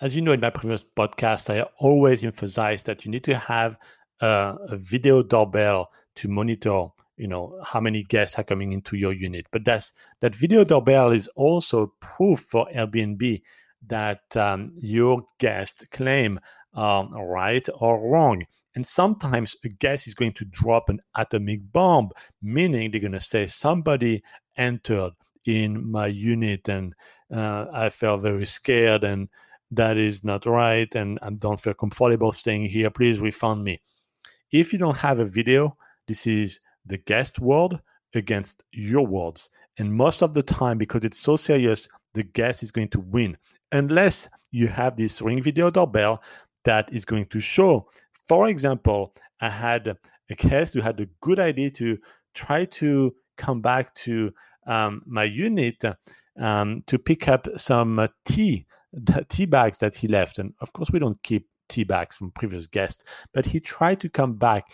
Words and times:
as 0.00 0.14
you 0.14 0.22
know, 0.22 0.32
in 0.32 0.40
my 0.40 0.50
previous 0.50 0.84
podcast, 0.96 1.50
I 1.50 1.62
always 1.78 2.22
emphasize 2.24 2.82
that 2.84 3.04
you 3.04 3.10
need 3.10 3.24
to 3.24 3.36
have 3.36 3.76
a, 4.20 4.54
a 4.68 4.76
video 4.76 5.22
doorbell 5.22 5.90
to 6.16 6.28
monitor 6.28 6.86
you 7.16 7.28
know 7.28 7.56
how 7.64 7.80
many 7.80 8.02
guests 8.02 8.38
are 8.38 8.44
coming 8.44 8.72
into 8.72 8.96
your 8.96 9.12
unit. 9.12 9.46
But 9.52 9.64
that's 9.64 9.92
that 10.20 10.34
video 10.34 10.64
doorbell 10.64 11.12
is 11.12 11.28
also 11.36 11.92
proof 12.00 12.40
for 12.40 12.66
airbnb 12.74 13.42
that 13.86 14.36
um, 14.36 14.72
your 14.76 15.22
guest 15.38 15.84
claim 15.92 16.40
um, 16.74 17.12
right 17.14 17.66
or 17.78 18.10
wrong. 18.10 18.44
And 18.74 18.84
sometimes 18.84 19.54
a 19.64 19.68
guest 19.68 20.08
is 20.08 20.14
going 20.14 20.32
to 20.32 20.44
drop 20.46 20.88
an 20.88 21.00
atomic 21.14 21.60
bomb 21.72 22.10
meaning 22.42 22.90
they're 22.90 23.00
going 23.00 23.12
to 23.12 23.20
say 23.20 23.46
somebody 23.46 24.22
entered 24.56 25.12
in 25.44 25.90
my 25.90 26.06
unit 26.06 26.68
and 26.68 26.94
uh, 27.30 27.66
i 27.72 27.90
felt 27.90 28.22
very 28.22 28.46
scared 28.46 29.04
and 29.04 29.28
that 29.74 29.96
is 29.96 30.24
not 30.24 30.46
right 30.46 30.94
and 30.94 31.18
i 31.22 31.30
don't 31.30 31.60
feel 31.60 31.74
comfortable 31.74 32.32
staying 32.32 32.66
here 32.66 32.90
please 32.90 33.20
refund 33.20 33.62
me 33.62 33.80
if 34.52 34.72
you 34.72 34.78
don't 34.78 34.96
have 34.96 35.18
a 35.18 35.24
video 35.24 35.76
this 36.06 36.26
is 36.26 36.60
the 36.86 36.98
guest 36.98 37.38
word 37.38 37.80
against 38.14 38.62
your 38.72 39.06
words. 39.06 39.50
And 39.78 39.92
most 39.92 40.22
of 40.22 40.34
the 40.34 40.42
time, 40.42 40.78
because 40.78 41.04
it's 41.04 41.18
so 41.18 41.36
serious, 41.36 41.88
the 42.14 42.22
guest 42.22 42.62
is 42.62 42.70
going 42.70 42.88
to 42.90 43.00
win, 43.00 43.36
unless 43.72 44.28
you 44.50 44.68
have 44.68 44.96
this 44.96 45.20
ring 45.20 45.42
video 45.42 45.70
doorbell 45.70 46.22
that 46.64 46.92
is 46.92 47.04
going 47.04 47.26
to 47.26 47.40
show. 47.40 47.88
For 48.28 48.48
example, 48.48 49.14
I 49.40 49.50
had 49.50 49.88
a 49.88 50.34
guest 50.34 50.74
who 50.74 50.80
had 50.80 51.00
a 51.00 51.08
good 51.20 51.38
idea 51.38 51.70
to 51.72 51.98
try 52.34 52.64
to 52.66 53.14
come 53.36 53.60
back 53.60 53.94
to 53.94 54.32
um, 54.66 55.02
my 55.06 55.24
unit 55.24 55.84
um, 56.38 56.82
to 56.86 56.98
pick 56.98 57.28
up 57.28 57.48
some 57.56 57.98
uh, 57.98 58.08
tea, 58.24 58.66
the 58.94 59.24
tea 59.28 59.46
bags 59.46 59.78
that 59.78 59.94
he 59.94 60.08
left. 60.08 60.38
And 60.38 60.54
of 60.60 60.72
course, 60.72 60.90
we 60.90 60.98
don't 60.98 61.20
keep 61.22 61.48
tea 61.68 61.84
bags 61.84 62.16
from 62.16 62.30
previous 62.30 62.66
guests, 62.66 63.04
but 63.32 63.46
he 63.46 63.60
tried 63.60 64.00
to 64.00 64.08
come 64.08 64.34
back. 64.34 64.64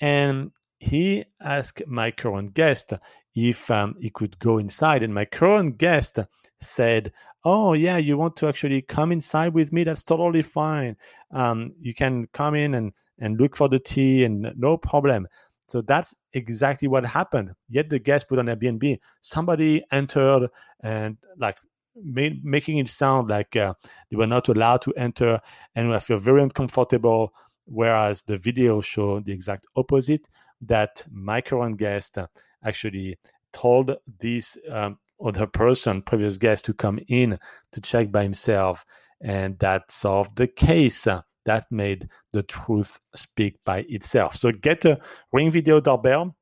And 0.00 0.52
he 0.78 1.24
asked 1.42 1.86
my 1.86 2.10
current 2.10 2.54
guest 2.54 2.92
if 3.34 3.70
um, 3.70 3.96
he 4.00 4.10
could 4.10 4.38
go 4.38 4.58
inside. 4.58 5.02
And 5.02 5.14
my 5.14 5.24
current 5.24 5.78
guest 5.78 6.18
said, 6.60 7.12
Oh, 7.46 7.74
yeah, 7.74 7.98
you 7.98 8.16
want 8.16 8.36
to 8.36 8.48
actually 8.48 8.80
come 8.80 9.12
inside 9.12 9.52
with 9.52 9.70
me? 9.70 9.84
That's 9.84 10.02
totally 10.02 10.40
fine. 10.40 10.96
Um, 11.30 11.74
you 11.78 11.92
can 11.92 12.26
come 12.32 12.54
in 12.54 12.74
and, 12.74 12.92
and 13.18 13.38
look 13.38 13.54
for 13.54 13.68
the 13.68 13.78
tea 13.78 14.24
and 14.24 14.50
no 14.56 14.78
problem. 14.78 15.28
So 15.68 15.82
that's 15.82 16.14
exactly 16.32 16.88
what 16.88 17.04
happened. 17.04 17.52
Yet 17.68 17.90
the 17.90 17.98
guest 17.98 18.28
put 18.28 18.38
on 18.38 18.46
Airbnb, 18.46 18.98
somebody 19.20 19.84
entered 19.92 20.48
and 20.80 21.18
like 21.36 21.56
made, 22.02 22.44
making 22.44 22.78
it 22.78 22.88
sound 22.88 23.28
like 23.28 23.56
uh, 23.56 23.74
they 24.10 24.16
were 24.16 24.26
not 24.26 24.48
allowed 24.48 24.82
to 24.82 24.94
enter 24.94 25.40
and 25.74 25.94
I 25.94 25.98
feel 25.98 26.18
very 26.18 26.42
uncomfortable. 26.42 27.32
Whereas 27.66 28.22
the 28.22 28.36
video 28.36 28.80
showed 28.80 29.24
the 29.24 29.32
exact 29.32 29.66
opposite 29.74 30.28
that 30.62 31.04
my 31.10 31.40
current 31.40 31.78
guest 31.78 32.18
actually 32.62 33.18
told 33.52 33.96
this 34.18 34.58
um, 34.70 34.98
other 35.24 35.46
person, 35.46 36.02
previous 36.02 36.36
guest, 36.36 36.64
to 36.66 36.74
come 36.74 36.98
in 37.08 37.38
to 37.72 37.80
check 37.80 38.12
by 38.12 38.22
himself, 38.22 38.84
and 39.22 39.58
that 39.60 39.90
solved 39.90 40.36
the 40.36 40.46
case. 40.46 41.06
That 41.46 41.66
made 41.70 42.08
the 42.32 42.42
truth 42.42 43.00
speak 43.14 43.56
by 43.64 43.84
itself. 43.88 44.36
So 44.36 44.50
get 44.50 44.84
a 44.84 44.98
ring 45.32 45.50
video 45.50 45.80
doorbell 45.80 46.34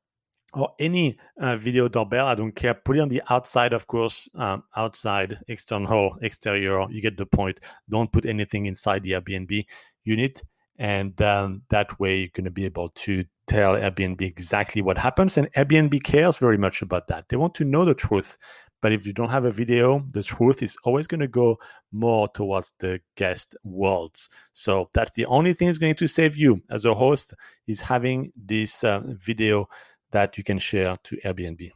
or 0.53 0.73
any 0.79 1.17
uh, 1.39 1.55
video 1.55 1.87
doorbell. 1.87 2.27
I 2.27 2.35
don't 2.35 2.55
care. 2.55 2.73
Put 2.73 2.97
it 2.97 3.01
on 3.01 3.09
the 3.09 3.21
outside, 3.29 3.73
of 3.73 3.87
course, 3.87 4.29
um, 4.35 4.63
outside, 4.75 5.39
external, 5.47 6.17
exterior. 6.21 6.85
You 6.89 7.01
get 7.01 7.17
the 7.17 7.25
point. 7.25 7.59
Don't 7.89 8.11
put 8.11 8.25
anything 8.25 8.65
inside 8.65 9.03
the 9.03 9.11
Airbnb 9.11 9.65
unit 10.03 10.41
and 10.77 11.19
um, 11.21 11.61
that 11.69 11.99
way 11.99 12.17
you're 12.19 12.29
going 12.33 12.45
to 12.45 12.51
be 12.51 12.65
able 12.65 12.89
to 12.89 13.23
tell 13.47 13.73
Airbnb 13.73 14.21
exactly 14.21 14.81
what 14.81 14.97
happens. 14.97 15.37
And 15.37 15.51
Airbnb 15.53 16.03
cares 16.03 16.37
very 16.37 16.57
much 16.57 16.81
about 16.81 17.07
that. 17.07 17.25
They 17.29 17.37
want 17.37 17.55
to 17.55 17.65
know 17.65 17.85
the 17.85 17.93
truth. 17.93 18.37
But 18.81 18.91
if 18.91 19.05
you 19.05 19.13
don't 19.13 19.29
have 19.29 19.45
a 19.45 19.51
video, 19.51 20.03
the 20.11 20.23
truth 20.23 20.61
is 20.61 20.75
always 20.83 21.07
going 21.07 21.21
to 21.21 21.27
go 21.27 21.57
more 21.93 22.27
towards 22.27 22.73
the 22.79 22.99
guest 23.15 23.55
worlds. 23.63 24.27
So 24.51 24.89
that's 24.93 25.11
the 25.11 25.25
only 25.27 25.53
thing 25.53 25.67
that's 25.67 25.77
going 25.77 25.95
to 25.95 26.07
save 26.07 26.35
you 26.35 26.61
as 26.69 26.83
a 26.83 26.93
host 26.93 27.33
is 27.67 27.79
having 27.79 28.33
this 28.35 28.83
uh, 28.83 29.01
video 29.05 29.69
that 30.13 30.37
you 30.37 30.43
can 30.43 30.59
share 30.59 30.95
to 31.03 31.17
Airbnb. 31.17 31.71